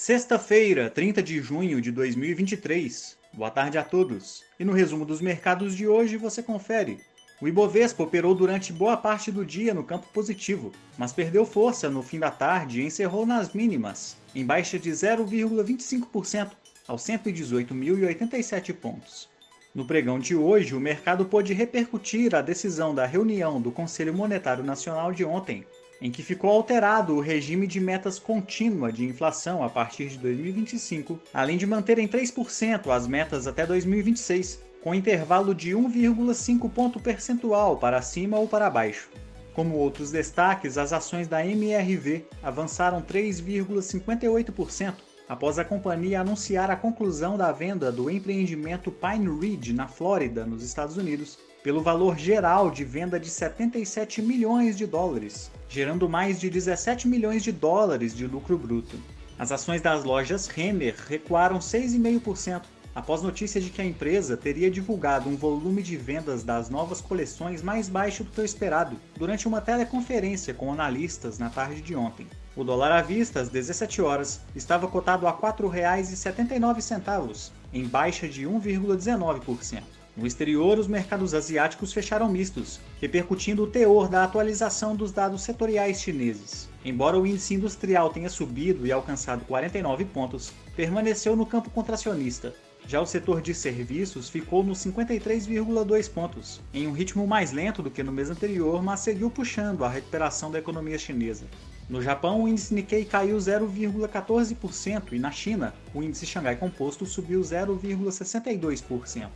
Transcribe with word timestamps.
Sexta-feira, 0.00 0.88
30 0.88 1.20
de 1.20 1.40
junho 1.40 1.80
de 1.80 1.90
2023. 1.90 3.18
Boa 3.32 3.50
tarde 3.50 3.78
a 3.78 3.82
todos. 3.82 4.44
E 4.56 4.64
no 4.64 4.72
resumo 4.72 5.04
dos 5.04 5.20
mercados 5.20 5.74
de 5.74 5.88
hoje 5.88 6.16
você 6.16 6.40
confere. 6.40 7.00
O 7.40 7.48
Ibovespa 7.48 8.04
operou 8.04 8.32
durante 8.32 8.72
boa 8.72 8.96
parte 8.96 9.32
do 9.32 9.44
dia 9.44 9.74
no 9.74 9.82
campo 9.82 10.06
positivo, 10.14 10.70
mas 10.96 11.12
perdeu 11.12 11.44
força 11.44 11.90
no 11.90 12.00
fim 12.00 12.20
da 12.20 12.30
tarde 12.30 12.80
e 12.80 12.86
encerrou 12.86 13.26
nas 13.26 13.52
mínimas, 13.52 14.16
em 14.32 14.46
baixa 14.46 14.78
de 14.78 14.88
0,25% 14.88 16.52
aos 16.86 17.02
118.087 17.02 18.72
pontos. 18.74 19.28
No 19.74 19.84
pregão 19.84 20.20
de 20.20 20.36
hoje, 20.36 20.76
o 20.76 20.80
mercado 20.80 21.24
pôde 21.24 21.52
repercutir 21.52 22.36
a 22.36 22.40
decisão 22.40 22.94
da 22.94 23.04
reunião 23.04 23.60
do 23.60 23.72
Conselho 23.72 24.14
Monetário 24.14 24.62
Nacional 24.62 25.12
de 25.12 25.24
ontem, 25.24 25.66
em 26.00 26.10
que 26.10 26.22
ficou 26.22 26.50
alterado 26.50 27.14
o 27.14 27.20
regime 27.20 27.66
de 27.66 27.80
metas 27.80 28.18
contínua 28.18 28.92
de 28.92 29.04
inflação 29.04 29.62
a 29.62 29.68
partir 29.68 30.08
de 30.08 30.18
2025, 30.18 31.18
além 31.32 31.56
de 31.56 31.66
manter 31.66 31.98
em 31.98 32.06
3% 32.06 32.90
as 32.90 33.06
metas 33.06 33.46
até 33.46 33.66
2026, 33.66 34.62
com 34.82 34.94
intervalo 34.94 35.54
de 35.54 35.72
1,5 35.72 36.70
ponto 36.70 37.00
percentual 37.00 37.76
para 37.76 38.00
cima 38.00 38.38
ou 38.38 38.46
para 38.46 38.70
baixo. 38.70 39.08
Como 39.54 39.76
outros 39.76 40.12
destaques, 40.12 40.78
as 40.78 40.92
ações 40.92 41.26
da 41.26 41.44
MRV 41.44 42.24
avançaram 42.42 43.02
3,58% 43.02 45.07
após 45.28 45.58
a 45.58 45.64
companhia 45.64 46.20
anunciar 46.20 46.70
a 46.70 46.76
conclusão 46.76 47.36
da 47.36 47.52
venda 47.52 47.92
do 47.92 48.10
empreendimento 48.10 48.90
Pine 48.90 49.28
Ridge, 49.38 49.74
na 49.74 49.86
Flórida, 49.86 50.46
nos 50.46 50.62
Estados 50.62 50.96
Unidos, 50.96 51.38
pelo 51.62 51.82
valor 51.82 52.16
geral 52.16 52.70
de 52.70 52.82
venda 52.82 53.20
de 53.20 53.28
77 53.28 54.22
milhões 54.22 54.76
de 54.76 54.86
dólares, 54.86 55.50
gerando 55.68 56.08
mais 56.08 56.40
de 56.40 56.48
17 56.48 57.06
milhões 57.06 57.42
de 57.42 57.52
dólares 57.52 58.16
de 58.16 58.26
lucro 58.26 58.56
bruto. 58.56 58.96
As 59.38 59.52
ações 59.52 59.82
das 59.82 60.02
lojas 60.02 60.46
Renner 60.46 60.96
recuaram 61.06 61.58
6,5% 61.58 62.62
após 62.94 63.22
notícia 63.22 63.60
de 63.60 63.70
que 63.70 63.80
a 63.80 63.84
empresa 63.84 64.36
teria 64.36 64.70
divulgado 64.70 65.28
um 65.28 65.36
volume 65.36 65.82
de 65.82 65.96
vendas 65.96 66.42
das 66.42 66.68
novas 66.68 67.00
coleções 67.00 67.62
mais 67.62 67.88
baixo 67.88 68.24
do 68.24 68.30
que 68.30 68.40
o 68.40 68.44
esperado 68.44 68.96
durante 69.16 69.46
uma 69.46 69.60
teleconferência 69.60 70.54
com 70.54 70.72
analistas 70.72 71.38
na 71.38 71.50
tarde 71.50 71.80
de 71.80 71.94
ontem. 71.94 72.26
O 72.58 72.64
dólar 72.64 72.90
à 72.90 73.00
vista, 73.00 73.38
às 73.38 73.48
17 73.48 74.02
horas, 74.02 74.40
estava 74.52 74.88
cotado 74.88 75.28
a 75.28 75.30
R$ 75.30 75.36
4,79, 75.36 77.52
em 77.72 77.86
baixa 77.86 78.26
de 78.26 78.48
1,19%. 78.48 79.84
No 80.16 80.26
exterior, 80.26 80.76
os 80.76 80.88
mercados 80.88 81.34
asiáticos 81.34 81.92
fecharam 81.92 82.28
mistos, 82.28 82.80
repercutindo 83.00 83.62
o 83.62 83.68
teor 83.68 84.08
da 84.08 84.24
atualização 84.24 84.96
dos 84.96 85.12
dados 85.12 85.42
setoriais 85.42 86.00
chineses. 86.00 86.68
Embora 86.84 87.16
o 87.16 87.24
índice 87.24 87.54
industrial 87.54 88.10
tenha 88.10 88.28
subido 88.28 88.84
e 88.84 88.90
alcançado 88.90 89.44
49 89.44 90.04
pontos, 90.06 90.52
permaneceu 90.74 91.36
no 91.36 91.46
campo 91.46 91.70
contracionista. 91.70 92.52
Já 92.88 93.02
o 93.02 93.06
setor 93.06 93.42
de 93.42 93.52
serviços 93.52 94.30
ficou 94.30 94.64
nos 94.64 94.78
53,2 94.78 96.10
pontos, 96.10 96.62
em 96.72 96.86
um 96.86 96.92
ritmo 96.92 97.26
mais 97.26 97.52
lento 97.52 97.82
do 97.82 97.90
que 97.90 98.02
no 98.02 98.10
mês 98.10 98.30
anterior, 98.30 98.82
mas 98.82 99.00
seguiu 99.00 99.30
puxando 99.30 99.84
a 99.84 99.90
recuperação 99.90 100.50
da 100.50 100.58
economia 100.58 100.98
chinesa. 100.98 101.44
No 101.86 102.00
Japão, 102.00 102.42
o 102.42 102.48
índice 102.48 102.72
Nikkei 102.72 103.04
caiu 103.04 103.36
0,14% 103.36 105.12
e 105.12 105.18
na 105.18 105.30
China, 105.30 105.74
o 105.92 106.02
índice 106.02 106.24
Xangai 106.24 106.56
Composto 106.56 107.04
subiu 107.04 107.42
0,62%. 107.42 109.28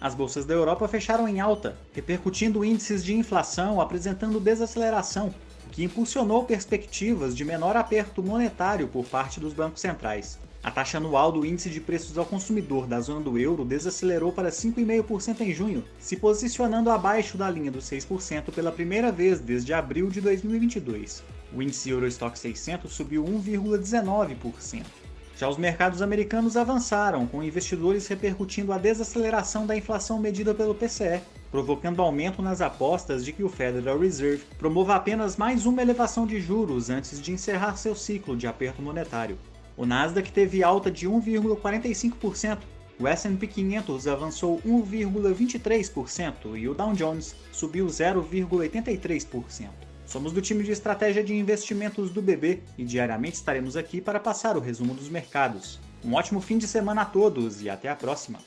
As 0.00 0.14
bolsas 0.14 0.46
da 0.46 0.54
Europa 0.54 0.88
fecharam 0.88 1.28
em 1.28 1.40
alta, 1.40 1.76
repercutindo 1.92 2.64
índices 2.64 3.04
de 3.04 3.14
inflação 3.14 3.82
apresentando 3.82 4.40
desaceleração, 4.40 5.34
o 5.66 5.70
que 5.70 5.84
impulsionou 5.84 6.44
perspectivas 6.44 7.36
de 7.36 7.44
menor 7.44 7.76
aperto 7.76 8.22
monetário 8.22 8.88
por 8.88 9.04
parte 9.04 9.38
dos 9.38 9.52
bancos 9.52 9.82
centrais. 9.82 10.38
A 10.64 10.70
taxa 10.70 10.96
anual 10.96 11.30
do 11.30 11.44
índice 11.44 11.68
de 11.68 11.78
preços 11.78 12.16
ao 12.16 12.24
consumidor 12.24 12.86
da 12.86 12.98
zona 12.98 13.20
do 13.20 13.38
euro 13.38 13.66
desacelerou 13.66 14.32
para 14.32 14.48
5,5% 14.48 15.42
em 15.42 15.52
junho, 15.52 15.84
se 15.98 16.16
posicionando 16.16 16.88
abaixo 16.88 17.36
da 17.36 17.50
linha 17.50 17.70
dos 17.70 17.84
6% 17.84 18.50
pela 18.50 18.72
primeira 18.72 19.12
vez 19.12 19.40
desde 19.40 19.74
abril 19.74 20.08
de 20.08 20.22
2022. 20.22 21.22
O 21.54 21.60
índice 21.60 21.90
Eurostock 21.90 22.38
600 22.38 22.90
subiu 22.90 23.22
1,19%. 23.22 24.84
Já 25.36 25.50
os 25.50 25.58
mercados 25.58 26.00
americanos 26.00 26.56
avançaram, 26.56 27.26
com 27.26 27.42
investidores 27.42 28.06
repercutindo 28.06 28.72
a 28.72 28.78
desaceleração 28.78 29.66
da 29.66 29.76
inflação 29.76 30.18
medida 30.18 30.54
pelo 30.54 30.74
PCE, 30.74 31.20
provocando 31.50 32.00
aumento 32.00 32.40
nas 32.40 32.62
apostas 32.62 33.22
de 33.22 33.34
que 33.34 33.44
o 33.44 33.50
Federal 33.50 33.98
Reserve 33.98 34.44
promova 34.56 34.94
apenas 34.94 35.36
mais 35.36 35.66
uma 35.66 35.82
elevação 35.82 36.26
de 36.26 36.40
juros 36.40 36.88
antes 36.88 37.20
de 37.20 37.32
encerrar 37.32 37.76
seu 37.76 37.94
ciclo 37.94 38.34
de 38.34 38.46
aperto 38.46 38.80
monetário. 38.80 39.36
O 39.76 39.84
Nasdaq 39.84 40.30
teve 40.30 40.62
alta 40.62 40.90
de 40.90 41.08
1,45%, 41.08 42.58
o 42.98 43.08
S&P 43.08 43.46
500 43.46 44.06
avançou 44.06 44.60
1,23% 44.62 46.56
e 46.56 46.68
o 46.68 46.74
Dow 46.74 46.92
Jones 46.92 47.34
subiu 47.50 47.86
0,83%. 47.86 49.68
Somos 50.06 50.32
do 50.32 50.40
time 50.40 50.62
de 50.62 50.70
estratégia 50.70 51.24
de 51.24 51.34
investimentos 51.34 52.10
do 52.10 52.22
BB 52.22 52.62
e 52.78 52.84
diariamente 52.84 53.36
estaremos 53.36 53.76
aqui 53.76 54.00
para 54.00 54.20
passar 54.20 54.56
o 54.56 54.60
resumo 54.60 54.94
dos 54.94 55.08
mercados. 55.08 55.80
Um 56.04 56.14
ótimo 56.14 56.40
fim 56.40 56.58
de 56.58 56.68
semana 56.68 57.02
a 57.02 57.06
todos 57.06 57.62
e 57.62 57.68
até 57.68 57.88
a 57.88 57.96
próxima! 57.96 58.38